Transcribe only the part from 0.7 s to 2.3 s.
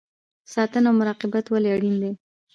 او مراقبت ولې اړین دی؟